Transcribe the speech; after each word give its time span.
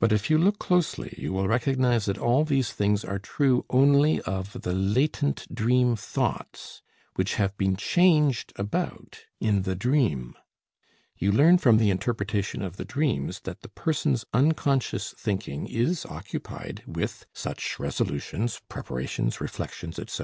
But 0.00 0.10
if 0.10 0.30
you 0.30 0.36
look 0.36 0.58
closely, 0.58 1.14
you 1.16 1.32
will 1.32 1.46
recognize 1.46 2.06
that 2.06 2.18
all 2.18 2.44
these 2.44 2.72
things 2.72 3.04
are 3.04 3.20
true 3.20 3.64
only 3.70 4.20
of 4.22 4.62
the 4.62 4.72
latent 4.72 5.46
dream 5.54 5.94
thoughts, 5.94 6.82
which 7.14 7.34
have 7.36 7.56
been 7.56 7.76
changed 7.76 8.52
about 8.56 9.20
in 9.40 9.62
the 9.62 9.76
dream. 9.76 10.34
You 11.18 11.30
learn 11.30 11.58
from 11.58 11.76
the 11.76 11.90
interpretation 11.90 12.62
of 12.62 12.78
the 12.78 12.84
dreams 12.84 13.38
that 13.44 13.60
the 13.60 13.68
person's 13.70 14.24
unconscious 14.32 15.12
thinking 15.16 15.68
is 15.68 16.04
occupied 16.04 16.82
with 16.84 17.24
such 17.32 17.78
resolutions, 17.78 18.60
preparations, 18.68 19.40
reflections, 19.40 20.00
etc. 20.00 20.16